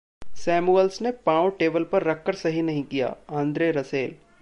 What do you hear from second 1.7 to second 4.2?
पर रख कर सही नहीं कियाः आंद्रे रसेल